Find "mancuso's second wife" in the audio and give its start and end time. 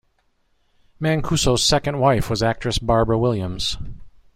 0.99-2.27